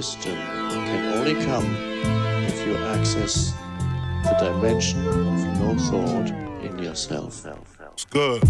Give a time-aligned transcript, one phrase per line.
[0.00, 1.76] wisdom can only come
[2.46, 3.52] if you access
[4.24, 6.30] the dimension of no thought
[6.64, 7.46] in yourself.
[7.92, 8.42] It's good.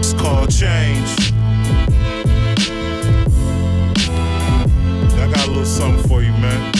[0.00, 1.10] It's called change.
[5.22, 6.79] I got a little something for you, man.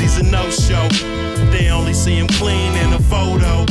[0.00, 0.88] He's a no-show.
[1.52, 3.64] They only see him clean in a photo.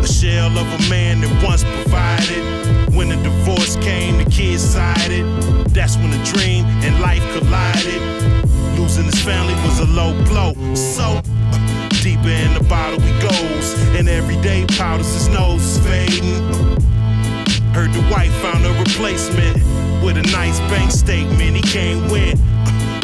[0.00, 2.94] A shell of a man that once provided.
[2.94, 5.24] When the divorce came, the kids sided.
[5.70, 8.02] That's when the dream and life collided.
[8.78, 10.52] Losing his family was a low blow.
[10.74, 11.20] So
[12.02, 16.42] deeper in the bottle he goes, and every day powders his nose fading.
[17.72, 19.56] Heard the wife found a replacement
[20.04, 21.56] with a nice bank statement.
[21.56, 22.51] He can't win.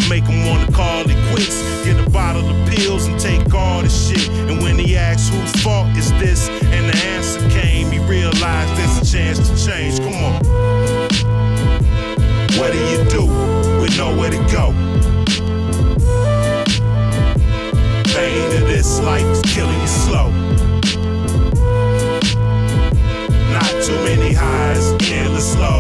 [0.08, 1.62] Make him wanna call it quits.
[1.84, 4.26] Get a bottle of pills and take all the shit.
[4.48, 8.96] And when he asks whose fault is this, and the answer came, he realized there's
[8.96, 9.98] a chance to change.
[10.00, 10.42] Come on.
[12.58, 13.26] What do you do
[13.80, 14.72] with nowhere to go?
[18.14, 20.30] Pain of this life is killing you slow.
[23.52, 25.77] Not too many highs, endless lows.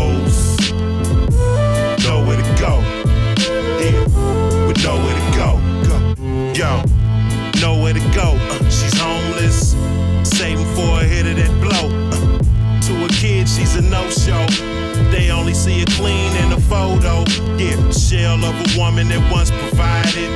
[18.88, 20.30] Woman that once provided.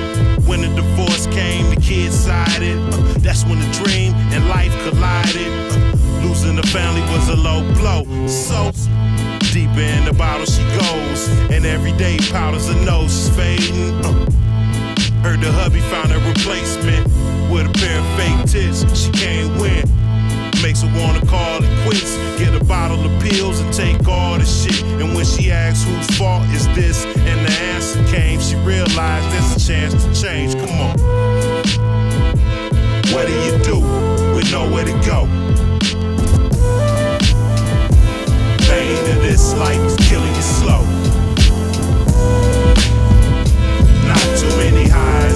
[0.46, 2.76] When the divorce came, the kids sided.
[2.92, 5.52] Uh, that's when the dream and life collided.
[5.72, 8.04] Uh, losing the family was a low blow.
[8.28, 8.70] So
[9.52, 13.94] deeper in the bottle she goes, and every day powders her nose is fading.
[14.04, 14.12] Uh,
[15.24, 17.06] heard the hubby found a replacement
[17.50, 18.84] with a pair of fake tits.
[19.00, 20.01] She can't win.
[20.62, 22.16] Makes her wanna call it quits.
[22.38, 24.80] Get a bottle of pills and take all the shit.
[25.00, 29.56] And when she asks whose fault is this, and the answer came, she realized there's
[29.56, 30.54] a chance to change.
[30.54, 30.98] Come on.
[33.12, 33.80] What do you do
[34.34, 35.26] with nowhere to go?
[38.70, 40.82] Pain of this life is killing you slow.
[44.06, 45.31] Not too many highs,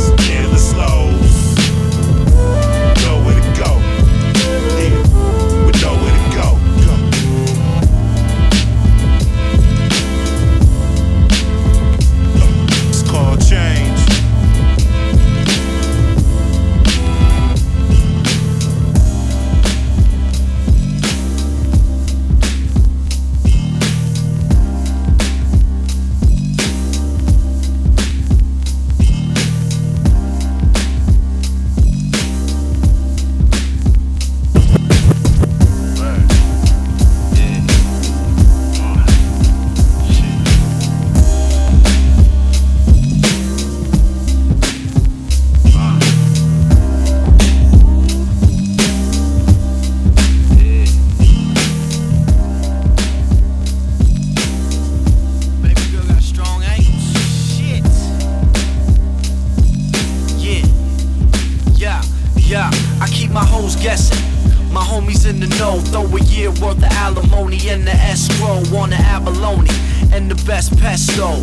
[64.73, 65.81] My homies in the know.
[65.81, 69.71] Throw a year worth of alimony in the escrow on the abalone.
[70.13, 71.41] And the best pesto.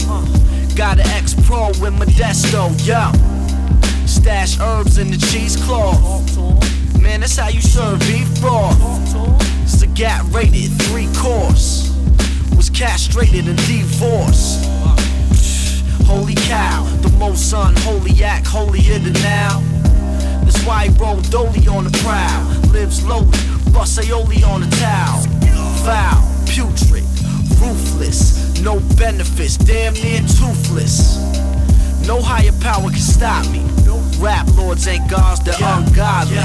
[0.76, 2.72] Got an X Pro with Modesto.
[2.86, 3.12] Yeah.
[4.06, 6.38] Stash herbs in the cheesecloth.
[7.02, 8.80] Man, that's how you serve beef broth.
[9.96, 11.94] Gap rated three course
[12.56, 14.66] was castrated and divorced.
[16.08, 19.62] Holy cow, the most unholy act, holier than now.
[20.44, 22.72] That's why he roll dolly on the prowl.
[22.72, 23.38] Lives lowly,
[23.72, 25.22] bust aioli on the towel.
[25.84, 27.04] Foul, putrid,
[27.60, 31.18] ruthless, no benefits, damn near toothless.
[32.08, 33.64] No higher power can stop me.
[33.86, 36.38] No Rap lords ain't gods, they're ungodly.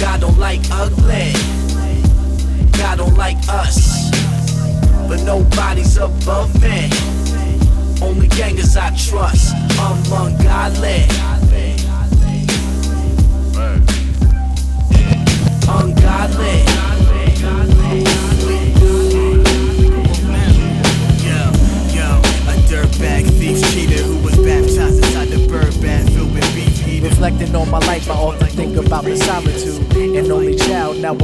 [0.00, 1.32] God don't like ugly.
[2.72, 4.12] God don't like us
[5.12, 6.88] but nobody's above me.
[8.00, 11.04] Only gangers I trust godly.
[11.04, 11.61] Ungodly.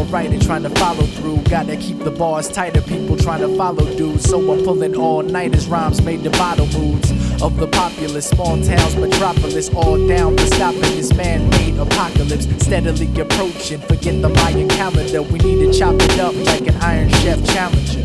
[0.08, 1.38] Child, now a writer trying to follow through.
[1.44, 4.24] Gotta keep the bars tighter, people trying to follow dudes.
[4.24, 7.10] So I'm pulling all nighters, rhymes made the bottle moods
[7.42, 12.46] of the populous small towns, metropolis, all down for stopping this man made apocalypse.
[12.64, 15.22] Steadily approaching, forget the Mayan calendar.
[15.22, 18.04] We need to chop it up like an Iron Chef challenger.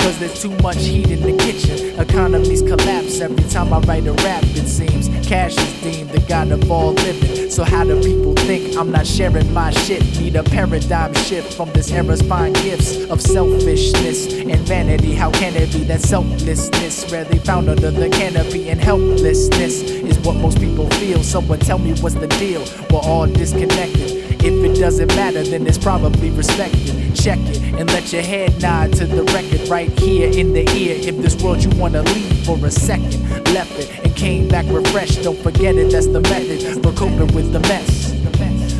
[0.00, 2.00] Cause there's too much heat in the kitchen.
[2.00, 5.08] Economies collapse every time I write a rap, it seems.
[5.26, 7.50] Cash is deemed god of all living.
[7.50, 10.00] So, how do people think I'm not sharing my shit?
[10.20, 15.12] Need a paradigm shift from this era's fine gifts of selfishness and vanity.
[15.12, 20.36] How can it be that selflessness rarely found under the canopy and helplessness is what
[20.36, 21.20] most people feel?
[21.24, 22.64] Someone tell me what's the deal?
[22.90, 24.19] We're all disconnected.
[24.42, 27.14] If it doesn't matter, then it's probably respected.
[27.14, 30.96] Check it and let your head nod to the record right here in the ear.
[30.98, 33.20] If this world you wanna leave for a second,
[33.52, 35.22] left it and came back refreshed.
[35.22, 38.12] Don't forget it, that's the method for coping with the mess.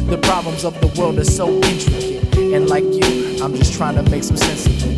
[0.08, 4.02] The problems of the world are so intricate, and like you, I'm just trying to
[4.10, 4.96] make some sense of it.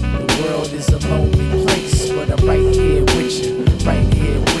[0.00, 4.54] The world is a lonely place, but I'm right here with you, right here with
[4.54, 4.57] you.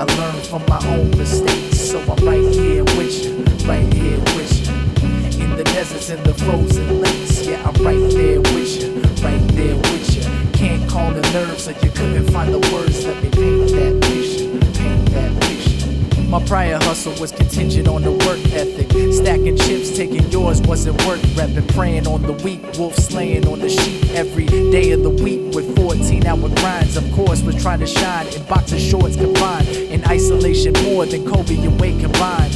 [0.00, 4.66] I learned from my own mistakes, so I'm right here with you right here with
[4.66, 5.44] you.
[5.44, 9.76] In the deserts and the frozen lakes, yeah, I'm right there with you, right there
[9.76, 10.50] with you.
[10.52, 13.04] Can't calm the nerves so you couldn't find the words.
[13.04, 16.22] Let me paint that picture, paint that picture.
[16.22, 18.90] My prior hustle was contingent on the work ethic.
[19.12, 21.66] Stacking chips, taking yours wasn't worth repping.
[21.74, 25.76] Praying on the weak, wolf slaying on the sheep every day of the week with
[25.76, 26.96] 14 hour grinds.
[26.96, 29.68] Of course, was trying to shine in boxer shorts confined.
[29.68, 32.54] In isolation more than Kobe and Wade combined.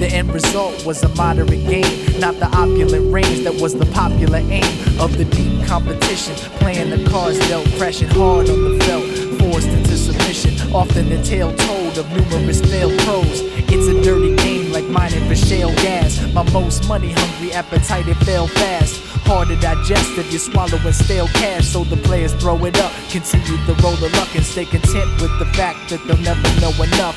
[0.00, 4.38] The end result was a moderate gain, not the opulent range that was the popular
[4.38, 6.34] aim of the deep competition.
[6.58, 9.04] Playing the cards dealt, crashing hard on the felt,
[9.40, 10.72] forced into submission.
[10.72, 13.42] Often the tale told of numerous failed pros.
[13.72, 14.39] It's a dirty game
[14.80, 16.20] like mining for shale gas.
[16.32, 19.00] My most money hungry appetite it fell fast.
[19.26, 22.92] Hard to digest if you're swallowing stale cash, so the players throw it up.
[23.10, 26.72] Continue the roll of luck and stay content with the fact that they'll never know
[26.82, 27.16] enough.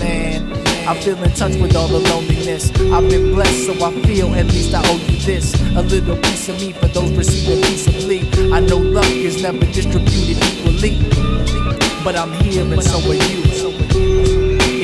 [0.00, 0.52] Man.
[0.86, 2.70] I feel in touch with all the loneliness.
[2.92, 5.54] I've been blessed, so I feel at least I owe you this.
[5.76, 8.52] A little piece of me for those receiving peace of peaceably.
[8.52, 10.98] I know luck is never distributed equally,
[12.04, 13.44] but I'm here and so are you.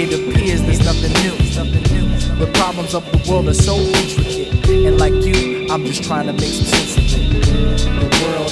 [0.03, 2.00] It appears there's nothing new.
[2.41, 6.33] The problems of the world are so intricate, and like you, I'm just trying to
[6.33, 7.41] make some sense of it.
[7.85, 8.51] The world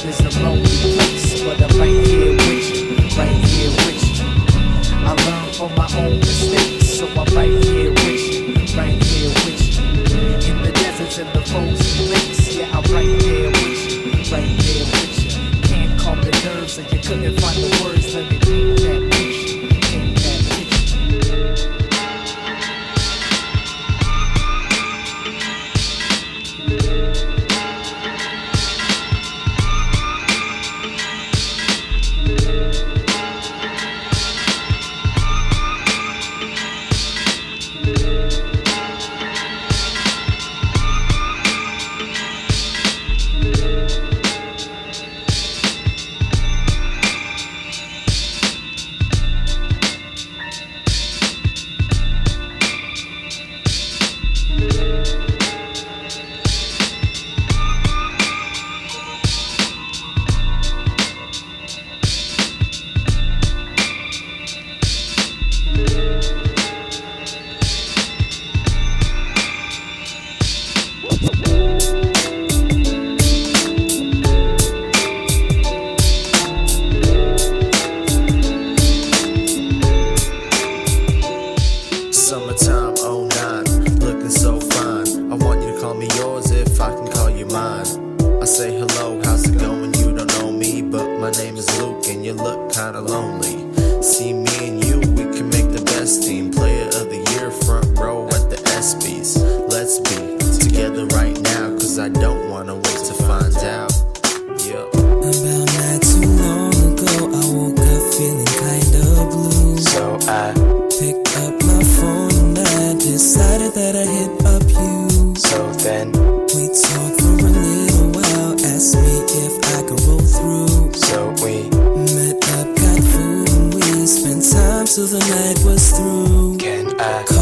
[114.47, 115.35] up you.
[115.37, 116.13] so then,
[116.55, 120.93] We talked for a little while, asked me if I could roll through.
[120.95, 121.69] so we,
[122.15, 126.59] Met up, got food, and we spent time till the night was through.
[126.99, 127.38] my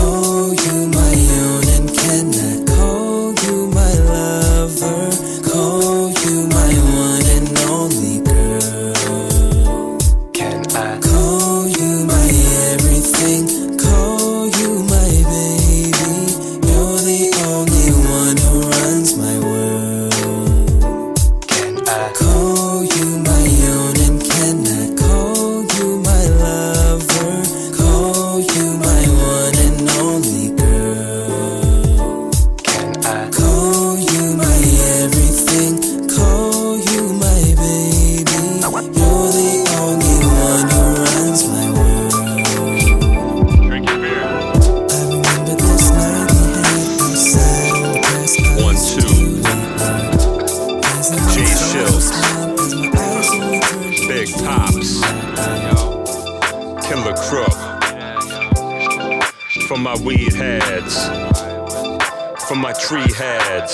[62.80, 63.73] tree heads.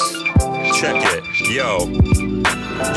[0.79, 2.32] Check it, yo.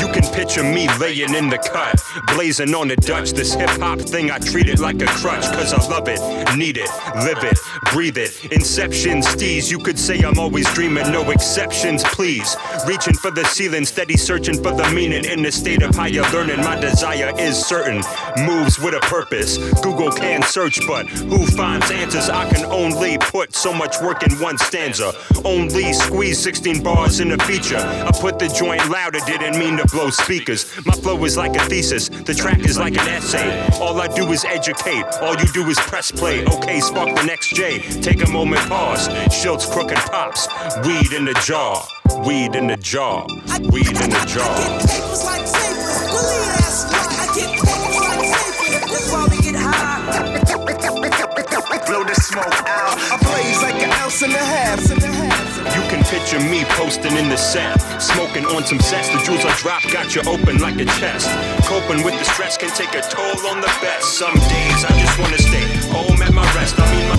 [0.00, 2.00] You can picture me laying in the cut,
[2.34, 3.32] blazing on the Dutch.
[3.32, 6.20] This hip hop thing, I treat it like a crutch, cause I love it,
[6.56, 7.58] need it, live it,
[7.92, 8.52] breathe it.
[8.52, 12.56] Inception steez, you could say I'm always dreaming, no exceptions, please.
[12.86, 15.24] Reaching for the ceiling, steady searching for the meaning.
[15.24, 18.02] In the state of higher learning, my desire is certain.
[18.44, 22.28] Moves with a purpose, Google can search, but who finds answers?
[22.28, 25.12] I can only put so much work in one stanza.
[25.44, 27.78] Only squeeze 16 bars in a feature.
[27.78, 30.66] I put the joint louder, didn't mean to blow speakers.
[30.84, 33.66] My flow is like a thesis, the track is like an essay.
[33.80, 36.44] All I do is educate, all you do is press play.
[36.46, 37.80] Okay, spark the next J.
[38.00, 39.08] Take a moment, pause.
[39.28, 40.48] Schiltz, crook, and pops.
[40.86, 41.82] Weed in the jar,
[42.26, 43.26] weed in the jar,
[43.70, 44.56] weed in the jar.
[51.86, 52.98] Blow the smoke out.
[53.12, 55.15] I blaze like an ounce and a half.
[55.76, 59.10] You can picture me posting in the set, smoking on some sets.
[59.10, 61.28] The jewels I drop got you open like a chest.
[61.68, 64.16] Coping with the stress can take a toll on the best.
[64.16, 66.80] Some days I just wanna stay home at my rest.
[66.80, 67.15] I mean my.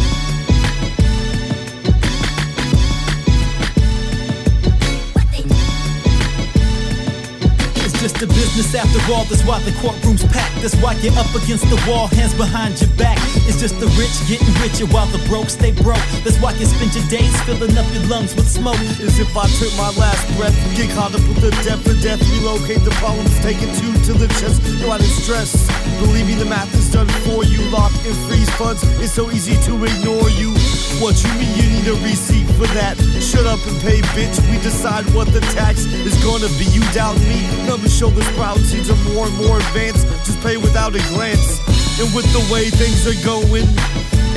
[8.07, 10.55] Just a business after all, that's why the courtroom's packed.
[10.61, 13.19] That's why you're up against the wall, hands behind your back.
[13.43, 15.99] It's just the rich getting richer while the broke stay broke.
[16.23, 18.79] That's why you spend your days filling up your lungs with smoke.
[19.03, 22.23] As if I took my last breath, get caught up with the death for death,
[22.31, 24.63] relocate the problems, take it two to the chest.
[24.79, 25.67] No out of stress.
[25.99, 27.59] Believe me, the math is done for you.
[27.75, 30.55] Lock and freeze funds, it's so easy to ignore you.
[31.03, 32.95] What you mean you need a receipt for that?
[33.19, 34.39] Shut up and pay, bitch.
[34.49, 36.65] We decide what the tax is gonna be.
[36.71, 37.43] You doubt me?
[37.67, 40.05] Numbers show the sprout seeds are more and more advanced.
[40.21, 41.57] Just pay without a glance.
[41.97, 43.65] And with the way things are going,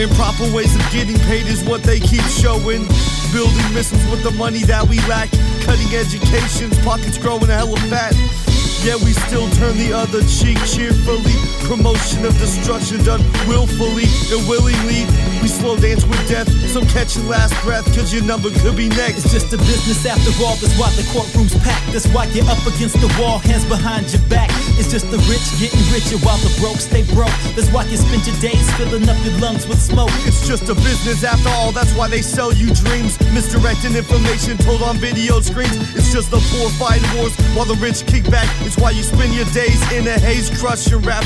[0.00, 2.88] improper ways of getting paid is what they keep showing.
[3.36, 5.28] Building missiles with the money that we lack.
[5.68, 8.16] Cutting educations, pockets growing a hella fat.
[8.80, 11.36] Yeah, we still turn the other cheek cheerfully.
[11.68, 15.04] Promotion of destruction done willfully and willingly.
[15.40, 19.24] We slow dance with death, some your last breath, cause your number could be next.
[19.24, 21.96] It's just a business after all, that's why the courtroom's packed.
[21.96, 24.52] That's why you're up against the wall, hands behind your back.
[24.76, 27.32] It's just the rich getting richer while the broke stay broke.
[27.56, 30.12] That's why you spend your days filling up your lungs with smoke.
[30.28, 33.16] It's just a business after all, that's why they sell you dreams.
[33.32, 35.72] Misdirecting information told on video screens.
[35.96, 38.48] It's just the poor fighting wars while the rich kick back.
[38.60, 41.24] It's why you spend your days in a haze, crushing rap.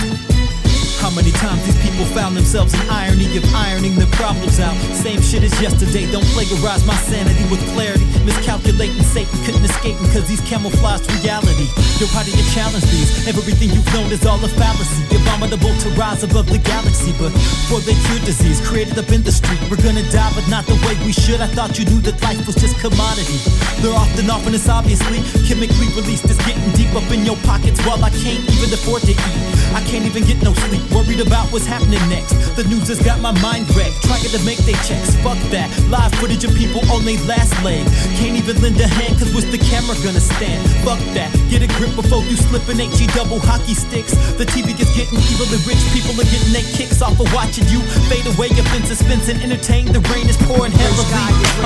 [1.04, 4.72] How many times these people found themselves in irony of ironing their problems out?
[4.96, 8.08] Same shit as yesterday, don't plagiarize my sanity with clarity.
[8.24, 11.68] Miscalculating Satan couldn't escape me cause he's camouflaged reality.
[12.00, 13.28] Yo, how do you challenge these?
[13.28, 15.04] Everything you've known is all a fallacy.
[15.12, 17.36] Abominable to rise above the galaxy, but
[17.68, 20.80] for they cure disease created up in the street, we're gonna die, but not the
[20.88, 21.44] way we should.
[21.44, 23.44] I thought you knew that life was just commodity.
[23.84, 26.24] They're often off and it's obviously chemically released.
[26.32, 29.44] It's getting deep up in your pockets while I can't even afford to eat.
[29.76, 30.93] I can't even get no sleep.
[30.94, 32.38] Worried about what's happening next.
[32.54, 33.98] The news has got my mind wrecked.
[34.06, 35.10] Trying to make they checks.
[35.26, 35.66] Fuck that.
[35.90, 37.82] Live footage of people on their last leg.
[38.14, 40.62] Can't even lend a hand, cause what's the camera gonna stand?
[40.86, 41.34] Fuck that.
[41.50, 44.14] Get a grip before you slip an HE double hockey sticks.
[44.38, 47.66] The TV is getting evil and rich people are getting their kicks off of watching
[47.74, 49.90] you fade away up in suspense and entertain.
[49.90, 51.10] The rain is pouring heavily.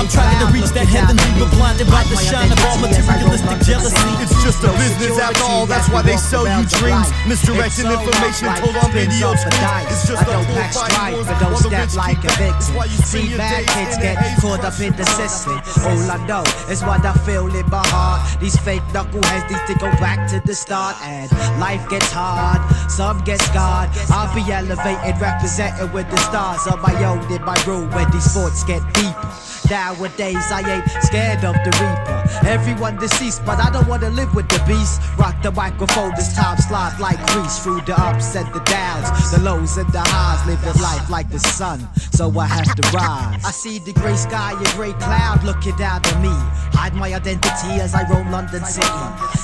[0.01, 4.13] I'm trying to reach that heavenly, but blinded by the shine of all materialistic jealousy.
[4.49, 7.05] Just a business after all, that's why they sell you dreams.
[7.29, 9.93] Misdirecting information told on video screens.
[9.93, 12.33] It's just a don't poor pack fighting strife, don't while the step rich like a
[12.33, 12.73] victim.
[12.73, 15.53] why you spend See bad kids get caught up in the system.
[15.85, 18.25] All I know is what I feel in my heart.
[18.41, 20.97] These fake knuckleheads need to go back to the start.
[21.05, 21.29] And
[21.61, 22.57] life gets hard,
[22.89, 23.91] some get scarred.
[24.09, 28.33] I'll be elevated, representing with the stars of my own in my room when these
[28.33, 29.29] thoughts get deeper.
[29.69, 32.47] Nowadays, I ain't scared of the reaper.
[32.49, 35.01] Everyone deceased, but I don't wanna live with the beast.
[35.17, 39.39] Rock the microphone, this time slide like grease through the ups and the downs, the
[39.41, 40.45] lows and the highs.
[40.47, 43.43] Living life like the sun, so I have to rise.
[43.45, 46.35] I see the gray sky, a gray cloud looking down on me.
[46.73, 48.87] Hide my identity as I roam London City.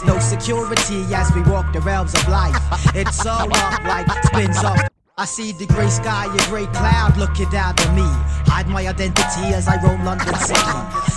[0.06, 2.56] No security as we walk the realms of life.
[2.96, 4.95] It's all up like spins off.
[5.18, 8.04] I see the gray sky, a gray cloud looking down on me.
[8.52, 10.60] Hide my identity as I roam London City.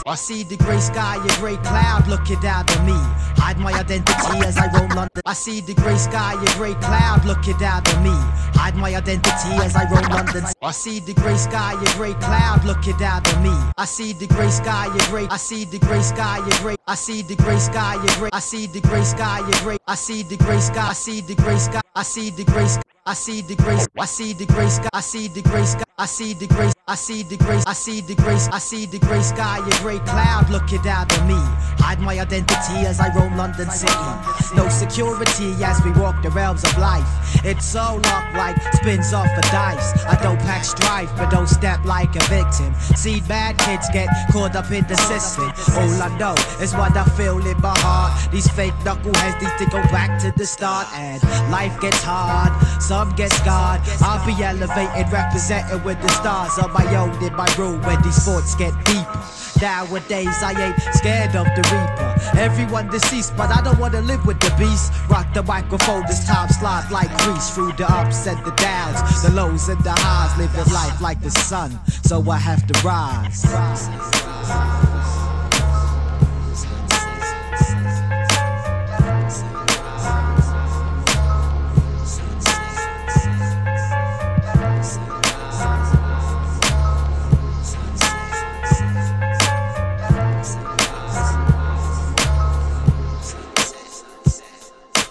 [0.07, 2.95] I see the gray sky, a gray cloud looking down on me.
[3.43, 5.21] Hide my identity as I roam London.
[5.27, 8.15] I see the gray sky, a gray cloud looking down on me.
[8.55, 10.45] Hide my identity as I roam London.
[10.63, 13.51] I see the gray sky, a gray cloud looking down on me.
[13.79, 15.27] I see the gray sky, a gray.
[15.29, 16.77] I see the gray sky, a gray.
[16.87, 18.31] I see the gray sky, a gray.
[18.33, 19.79] I see the gray sky, a gray.
[19.89, 20.87] I see the gray sky.
[20.87, 21.81] I see the gray sky.
[21.97, 22.83] I see the gray sky.
[23.09, 26.47] I see the grace, I see the grace, I see the grace, I see the
[26.47, 29.83] grace, I see the grace, I see the grace, I see the gray sky, a
[29.83, 31.35] gray cloud looking down on me.
[31.83, 33.93] Hide my identity as I roam London City.
[34.55, 37.05] No security as we walk the realms of life.
[37.45, 40.05] It's so locked like spins off a dice.
[40.07, 42.73] I don't pack strife, but don't step like a victim.
[42.95, 45.51] See bad kids get caught up in the system.
[45.75, 48.31] All I know is what I feel in my heart.
[48.31, 50.87] These fake knuckleheads need to go back to the start.
[50.95, 53.81] And life gets hard, some get scarred.
[54.01, 58.23] I'll be elevated, representing with the stars on my own in my room where these
[58.23, 59.25] thoughts get deeper.
[59.59, 62.39] Nowadays, I ain't scared of the reaper.
[62.39, 64.93] Everyone deceased, but I don't wanna live with the beast.
[65.09, 69.31] Rock the microphone, this time slide like grease through the ups and the downs, the
[69.31, 70.37] lows and the highs.
[70.37, 73.47] Living life like the sun, so I have to rise.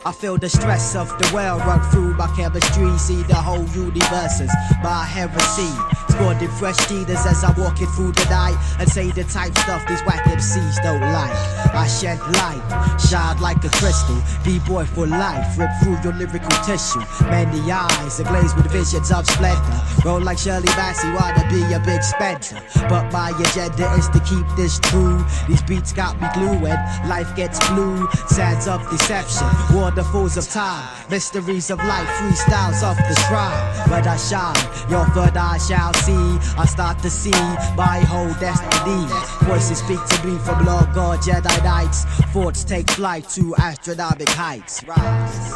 [0.07, 2.97] I feel the stress of the world run through my chemistry.
[2.97, 4.49] See the whole universes
[4.81, 5.96] my heresy.
[6.17, 9.87] Sporting fresh cheetahs as I walk it through the night and say the type stuff
[9.87, 11.37] these whack MCs don't like.
[11.77, 14.17] I shed light, shine like a crystal.
[14.43, 17.05] B-boy for life, rip through your lyrical tissue.
[17.29, 19.61] Many eyes ablaze with visions of splendor.
[20.03, 22.65] Roll like Shirley Bassey, wanna be a big spender.
[22.89, 25.23] But my agenda is to keep this true.
[25.47, 28.09] These beats got me gluing, life gets blue.
[28.25, 33.87] Sands of deception, waterfalls of time, mysteries of life, freestyles off the shrine.
[33.87, 36.06] But I shine, your third eye shall see.
[36.13, 37.31] I start to see
[37.75, 39.05] my whole destiny.
[39.45, 42.05] Voices speak to me from Lord God, Jedi Knights.
[42.31, 44.83] Thoughts take flight to astronomic heights.
[44.85, 45.53] Rise.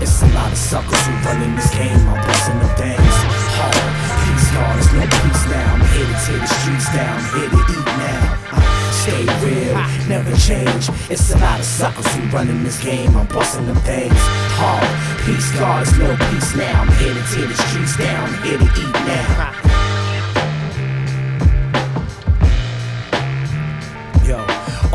[0.00, 2.08] It's a lot of suckers who run in this game.
[2.08, 3.07] I'm busting them things hard.
[4.98, 5.74] No peace now.
[5.74, 8.38] I'm here to tear the streets down, here to eat now.
[8.50, 9.74] Uh, Stay real,
[10.08, 10.90] never change.
[11.08, 13.16] It's a lot of suckers who run in this game.
[13.16, 14.12] I'm busting them things
[14.58, 15.24] hard.
[15.24, 16.82] Peace, God, there's no peace now.
[16.82, 19.67] I'm here to tear the streets down, here to eat now.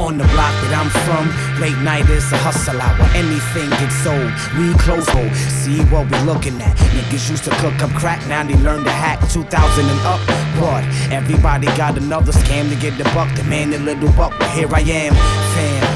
[0.04, 1.32] On the block that I'm from,
[1.64, 3.08] late night is a hustle hour.
[3.16, 5.32] Anything gets sold, we close hold.
[5.64, 6.76] See what we looking at.
[6.92, 9.20] Niggas used to cook up crack, now they learn to hack.
[9.32, 10.20] 2000 and up,
[10.60, 10.84] what?
[11.10, 13.34] Everybody got another scam to get the buck.
[13.36, 15.14] The man, the little buck, but here I am,
[15.56, 15.93] fam.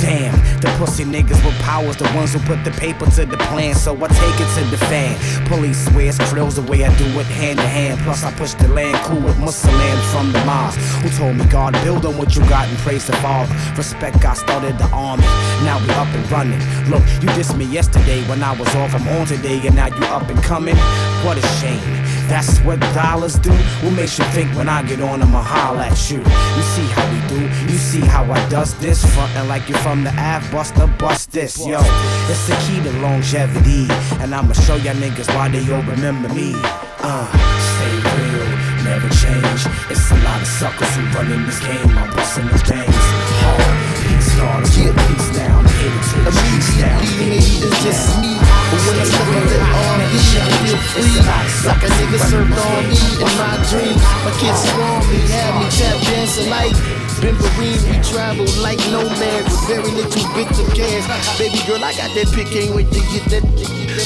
[0.00, 3.74] Damn, the pussy niggas with powers, the ones who put the paper to the plan,
[3.74, 5.18] so I take it to the fan.
[5.46, 8.00] Police swear it's krills the way I do it hand to hand.
[8.00, 11.44] Plus, I push the land cool with muscle Muslims from the mosque who told me,
[11.46, 13.52] God, build on what you got and praise the Father.
[13.76, 15.24] Respect, I started the army,
[15.66, 16.60] now we up and running.
[16.90, 20.04] Look, you dissed me yesterday when I was off, I'm on today, and now you
[20.06, 20.76] up and coming.
[21.24, 22.07] What a shame.
[22.28, 23.50] That's what dollars do.
[23.82, 26.18] What makes you think when I get on, I'ma holler at you?
[26.18, 27.40] You see how we do,
[27.72, 29.04] you see how I dust this.
[29.14, 31.58] Frontin' like you're from the Ave, buster, bust this.
[31.66, 31.80] Yo,
[32.28, 33.88] it's the key to longevity.
[34.20, 36.52] And I'ma show y'all niggas why they all remember me.
[37.00, 37.24] Uh,
[37.72, 38.48] stay real,
[38.84, 39.60] never change.
[39.88, 41.96] It's a lot of suckers who run in this game.
[41.96, 43.08] I'm busting the things
[43.40, 43.78] hard.
[44.04, 45.64] Peace stars, get peace down.
[45.64, 47.00] Hit it to the streets down.
[47.02, 48.47] Hit it to the just me.
[48.68, 51.48] But when I look at that R&B, I feel free.
[51.64, 54.02] Like a nigga served on me in my dreams.
[54.24, 56.76] My kids swarm me, have me tap dancing like
[57.18, 57.80] Bimberine.
[57.88, 61.08] We travel like nomads with very little bits of cash.
[61.38, 63.44] Baby girl, I got that pick, ain't wait to get that.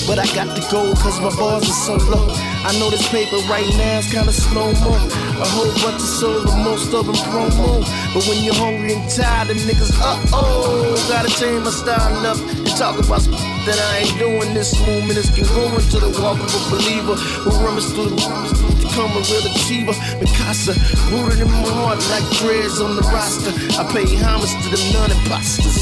[0.07, 2.31] But I got to go cause my bars are so low.
[2.65, 4.95] I know this paper right now is kinda slow mo.
[4.95, 7.83] A whole bunch of souls, but most of them promo.
[8.15, 12.39] But when you're hungry and tired, them niggas, uh oh, gotta change my style up
[12.39, 16.39] and talk about some that I ain't doing this movement is congruent to the walk
[16.41, 19.95] of a believer who rummage through the to become a real achiever.
[20.19, 20.75] Mikasa,
[21.11, 23.53] rooted in my heart like dreads on the roster.
[23.79, 25.79] I pay homage to the non-imposters.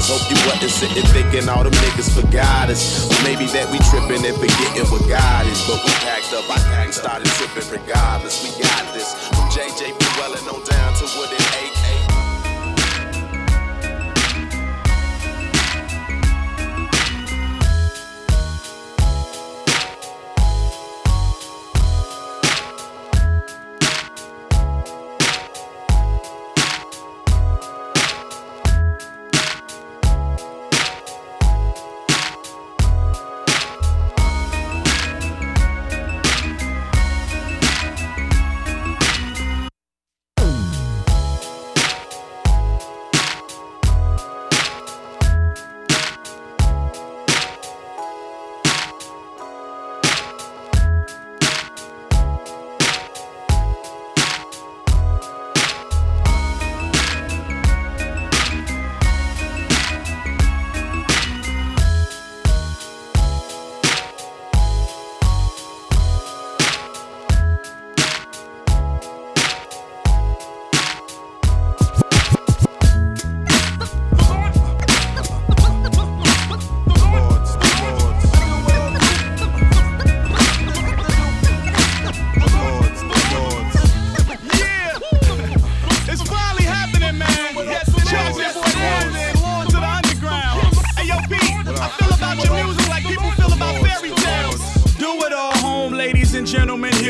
[0.00, 0.08] Residers.
[0.08, 3.06] Hope you wasn't sitting thinking all them niggas forgot us.
[3.10, 5.60] Or maybe that we tripping and forgetting what God is.
[5.66, 8.42] But we packed up, I packed started tripping regardless.
[8.42, 9.14] We got this.
[9.28, 10.69] From JJ Llewellyn on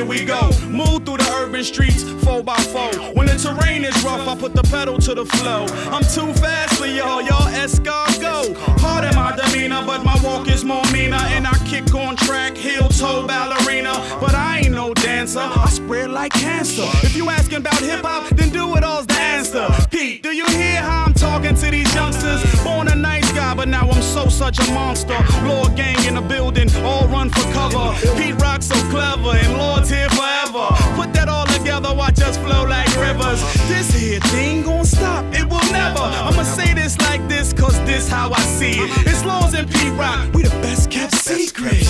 [0.01, 0.70] here we go.
[0.81, 2.91] Move through the urban streets, four by four.
[3.13, 5.67] When the terrain is rough, I put the pedal to the flow.
[5.95, 8.57] I'm too fast for y'all, y'all escargot.
[8.81, 11.25] Hard in my demeanor, but my walk is more meaner.
[11.37, 13.93] And I kick on track, heel toe ballerina.
[14.21, 16.89] But I ain't no dancer, I spread like cancer.
[17.03, 19.69] If you asking about hip hop, then do it all's the answer.
[19.91, 22.41] Pete, do you hear how I'm talking to these youngsters?
[22.65, 25.19] Born a nice guy, but now I'm so such a monster.
[25.45, 27.93] Lord gang in the building, all run for cover.
[28.17, 30.70] Pete Rock so clever, and Lord's here forever.
[30.97, 33.41] Put that all together, watch us flow like rivers.
[33.69, 36.01] This here thing gon' stop, it will never.
[36.01, 38.91] I'ma say this like this, cause this how I see it.
[39.07, 41.87] It's Laws and Pete Rock, we the best kept secret.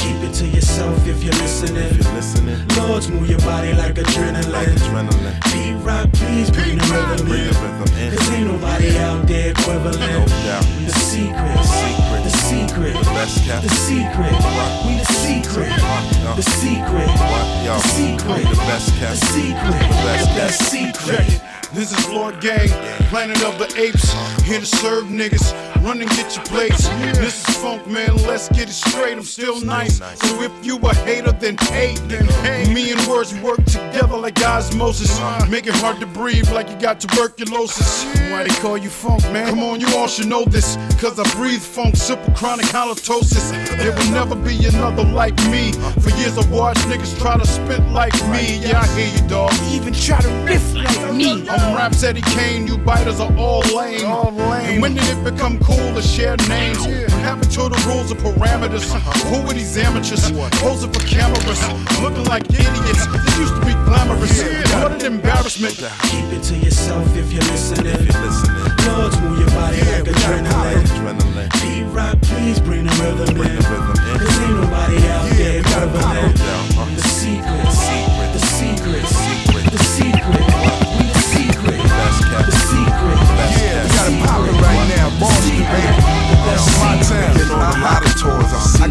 [0.00, 1.94] Keep it to yourself if you're listening.
[1.94, 4.76] you're listening Lords move your body like adrenaline.
[5.50, 8.16] Pete Rock, please bring the rhythm in.
[8.16, 10.28] Cause ain't nobody out there equivalent.
[10.28, 11.73] The secret, the
[12.74, 14.32] secret, the secret.
[14.84, 15.68] We the secret,
[16.34, 21.53] the secret, the secret, the best kept, the secret, the secret.
[21.74, 22.68] This is Lord Gang,
[23.10, 24.12] planet of the apes.
[24.44, 26.86] Here to serve niggas, run and get your plates.
[27.18, 29.16] This is Funk Man, let's get it straight.
[29.16, 29.98] I'm still nice.
[29.98, 32.00] So if you a hater, then hate.
[32.06, 32.72] Then hate.
[32.72, 35.18] Me and words work together like osmosis.
[35.50, 38.04] Make it hard to breathe like you got tuberculosis.
[38.30, 39.48] Why they call you Funk Man?
[39.48, 40.76] Come on, you all should know this.
[41.00, 43.50] Cause I breathe funk, simple chronic halitosis.
[43.78, 45.72] There will never be another like me.
[46.00, 48.58] For years I watched niggas try to spit like me.
[48.58, 49.52] Yeah, I hear you, dog.
[49.72, 51.48] Even try to riff like me.
[51.48, 54.04] I'm Rhapsody Kane, you biters are all lame.
[54.06, 56.78] all And when did it become cool to share names?
[56.78, 58.90] What happened to the rules and parameters?
[58.90, 59.12] Uh-huh.
[59.30, 60.30] Who are these amateurs?
[60.60, 61.60] Posing for cameras,
[62.00, 63.06] looking like idiots.
[63.06, 64.42] This used to be glamorous.
[64.74, 65.76] What an embarrassment.
[66.10, 68.08] Keep it to yourself if you're listening.
[68.86, 71.50] Lords move your body like adrenaline.
[71.60, 73.62] Pete Rock, please bring the rhythm in.
[73.62, 76.53] Cause ain't nobody out there equivalent.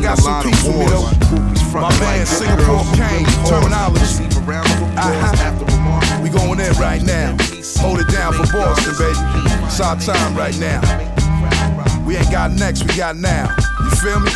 [0.03, 1.79] Got some peace with me, though.
[1.79, 4.01] My man, Singapore Kane, terminology.
[4.01, 6.19] Receive a round of applause Uh-huh.
[6.21, 7.35] We going in right now.
[7.79, 9.17] Hold it down for Boston, baby.
[9.65, 10.81] It's our time right now.
[12.05, 13.55] We ain't got next, we got now.
[13.83, 14.31] You feel me?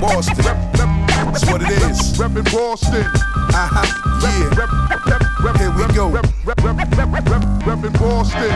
[0.00, 0.44] Boston.
[1.30, 2.18] That's what it is.
[2.18, 3.06] Reppin' Boston.
[3.54, 3.86] Uh huh.
[4.22, 5.29] Yeah.
[5.40, 6.10] Here we go.
[7.64, 8.50] Reppin' Boston.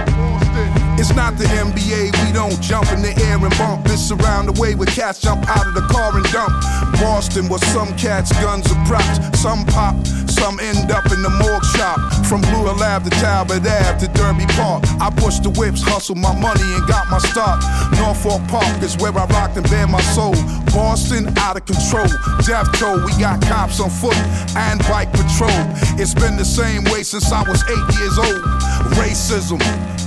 [0.98, 3.86] It's not the NBA, we don't jump in the air and bump.
[3.86, 6.52] It's around the way where cats jump out of the car and dump.
[7.00, 9.40] Boston, where some cats guns are props.
[9.40, 9.96] Some pop,
[10.34, 11.98] some end up in the morgue shop.
[12.26, 14.82] From Blue Lab to Talbot Ave to Derby Park.
[15.00, 17.62] I push the whips, hustle my money and got my start.
[17.96, 20.34] Norfolk Park is where I rocked and bare my soul.
[20.74, 22.10] Boston, out of control.
[22.42, 24.18] Death toll, we got cops on foot
[24.56, 25.54] and bike patrol.
[26.00, 28.42] It's been the same way since I was eight years old.
[28.98, 29.62] Racism,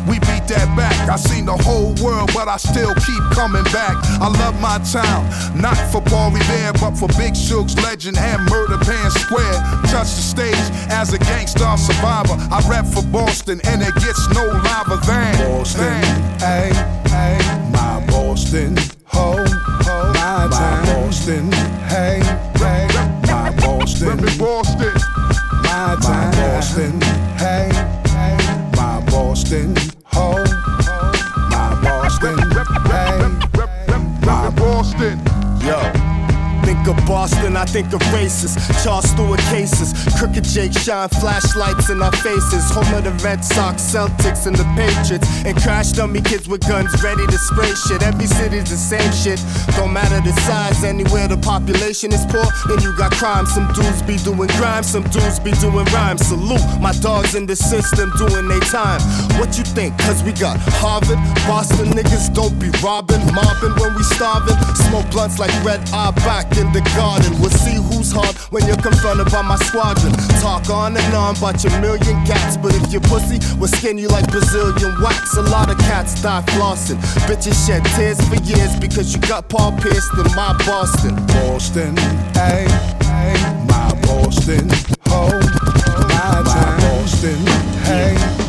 [0.07, 0.95] we beat that back.
[1.09, 3.95] I seen the whole world, but I still keep coming back.
[4.19, 5.23] I love my town,
[5.55, 9.55] not for Paul Revere, but for Big Shug's legend and Murder Pan Square.
[9.87, 12.35] Touch the stage as a gangsta survivor.
[12.51, 16.01] I rap for Boston, and it gets no liver than Boston.
[16.41, 16.71] Hey,
[17.13, 17.37] hey,
[17.71, 18.75] my Boston,
[19.05, 19.45] ho,
[19.85, 21.51] ho, my, my Boston.
[21.85, 22.19] Hey,
[22.57, 22.87] hey,
[23.29, 24.93] my Boston, Boston,
[25.63, 27.01] my my Boston.
[27.37, 27.69] Hey,
[28.15, 28.37] hey,
[28.75, 29.75] my Boston,
[30.05, 30.46] ho,
[37.27, 38.55] Boston, I think of races.
[38.83, 39.91] Charles Stuart cases.
[40.17, 42.71] Crooked Jake shine flashlights in our faces.
[42.71, 45.27] Home of the Red Sox, Celtics, and the Patriots.
[45.43, 48.01] And crash dummy kids with guns ready to spray shit.
[48.01, 49.43] Every city's the same shit.
[49.75, 53.45] Don't matter the size, anywhere the population is poor, then you got crime.
[53.45, 56.25] Some dudes be doing crime, some dudes be doing rhymes.
[56.27, 59.01] Salute my dogs in the system doing their time.
[59.35, 59.97] What you think?
[59.99, 64.55] Cause we got Harvard, Boston niggas don't be robbing, mobbing when we starving.
[64.87, 67.16] Smoke blunts like red eye back in the garden.
[67.39, 70.13] We'll see who's hard when you're confronted by my squadron.
[70.41, 74.07] Talk on and on about your million cats, but if your pussy will skin you
[74.07, 76.99] like Brazilian wax, a lot of cats die flossing.
[77.27, 81.15] Bitches shed tears for years because you got Paul pierced in my Boston.
[81.27, 81.95] Boston,
[82.33, 82.67] hey,
[83.01, 83.35] hey,
[83.67, 84.69] my Boston,
[85.07, 85.29] ho,
[86.09, 87.37] my, my Boston,
[87.83, 88.46] hey,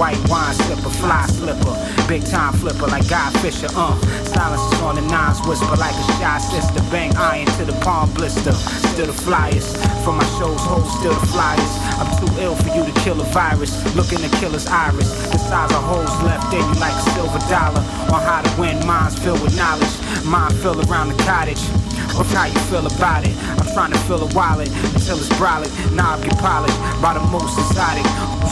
[0.00, 1.76] white wine sipper, fly slipper.
[2.08, 3.68] Big time flipper like Guy Fisher.
[3.76, 3.94] Uh.
[4.24, 6.80] Silence is on the nines, whisper like a shy sister.
[6.90, 8.52] Bang iron to the palm blister.
[8.92, 9.76] Still the flyers.
[10.02, 11.72] From my shows, hoes still the flyers.
[12.00, 13.76] I'm too ill for you to kill a virus.
[13.94, 15.10] Look in the killer's iris.
[15.32, 17.84] The size of holes left in you like a silver dollar.
[18.08, 19.94] On how to win minds filled with knowledge.
[20.24, 21.60] Mind filled around the cottage.
[22.16, 23.36] What's how you feel about it?
[23.60, 25.70] I'm trying to fill a wallet until it's brolic.
[25.94, 28.04] Knob get polished by the most exotic.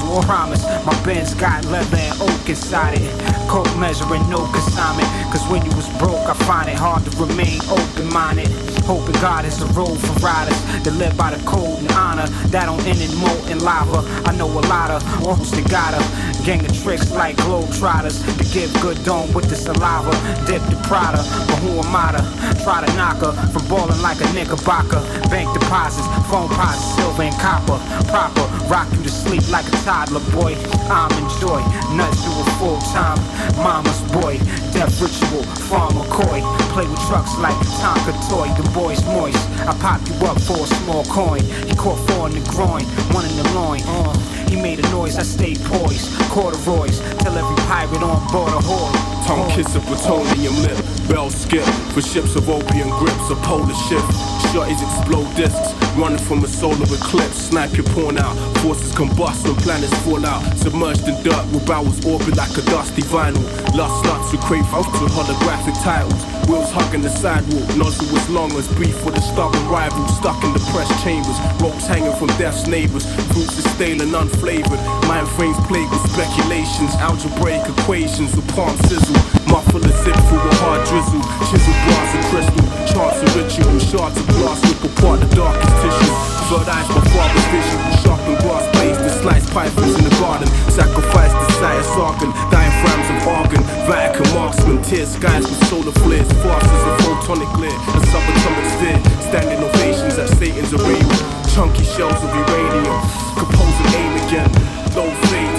[0.08, 3.48] War promise, my Benz got leather and oak inside it.
[3.48, 5.08] Coke measuring, no consignment.
[5.32, 8.48] Cause when you was broke, I find it hard to remain open minded.
[8.84, 12.26] Hoping God is a road for riders that live by the code and honor.
[12.48, 14.00] That don't end in molten lava.
[14.24, 16.00] I know a lot of ones that got a
[16.44, 20.12] gang of tricks like globetrotters to give good dome with the saliva.
[20.46, 22.22] Dip the Prada, but who am I to
[22.64, 25.04] try to knock her from balling like a knickerbocker?
[25.28, 27.76] Bank deposits, phone deposits, silver and copper.
[28.08, 30.54] Proper, rock you to sleep like a toddler, boy.
[30.86, 31.60] I'm enjoy,
[31.98, 33.18] nuts you a full time.
[33.58, 34.38] Mama's boy,
[34.72, 36.40] death ritual, farm McCoy.
[36.72, 39.42] Play with trucks like Tonka toy, the boys moist.
[39.66, 41.42] I pop you up for a small coin.
[41.66, 43.82] He caught four in the groin, one in the loin.
[43.84, 44.14] Uh,
[44.48, 46.08] he made a noise, I stayed poised.
[46.30, 48.92] Corduroys, tell every pirate on board a whore.
[49.26, 50.78] Tongue kiss a plutonium lip,
[51.08, 54.06] bell skip for ships of opium grips, a polar shift.
[54.52, 57.48] Shotties explode discs, running from a solar eclipse.
[57.48, 60.42] Snipe your pawn out, forces combust when planets fall out.
[60.56, 63.42] Submerged in dirt, with bowels orbit like a dusty vinyl.
[63.74, 66.22] Lust sluts who crave out to holographic titles.
[66.48, 70.06] Wheels hugging the sidewalk, nozzle as long as beef with a stubborn rival.
[70.08, 73.04] Stuck in depressed chambers, ropes hanging from death's neighbors.
[73.32, 74.80] Fruits is stale and unflavored.
[75.08, 79.16] Mind frames plagued with speculations, algebraic equations with palm sizzle.
[79.48, 81.22] Muffle a zip through a hard drizzle.
[81.46, 86.14] Chisel bars of crystal, charts of ritual, shards of glass rip apart the darkest tissue.
[86.50, 90.48] Third eyes, my father's vision, sharpen glass blades to slice pythons in the garden.
[90.70, 93.62] Sacrifice desire, sargon, diaphragms of organ.
[93.86, 96.28] Vatican marksman, tear skies with solar flares,
[96.74, 98.98] as a photonic glare, a subatomic sphere.
[99.28, 101.08] Standing ovations at Satan's with
[101.54, 103.00] chunky shells of uranium.
[103.36, 104.50] Composing aim again,
[104.96, 105.57] low gold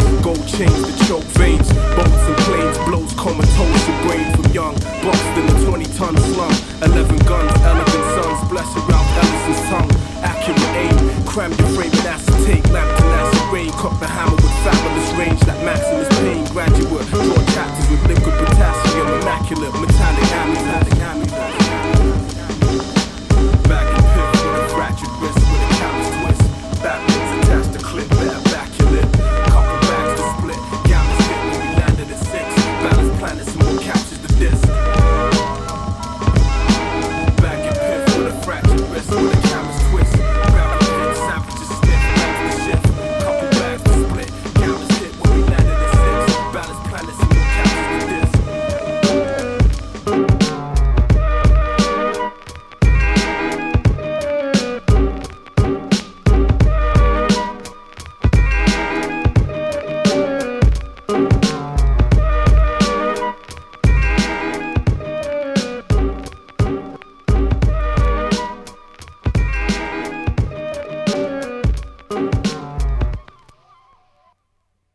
[0.55, 4.75] chains to choke veins, boats and planes, blows comatose your brain from young.
[5.03, 9.91] Bust in a 20 ton slum, 11 guns, elegant sons, bless Ralph Ellison's tongue.
[10.23, 15.09] Accurate aim, cram your frame in acetate, lamp to lacerate, cock the hammer with fabulous
[15.19, 15.39] range.
[15.41, 18.38] That Maximus Payne graduate, draw chapters with liquid